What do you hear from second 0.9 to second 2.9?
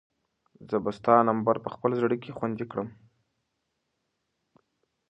ستا نمبر په خپل زړه کې خوندي کړم.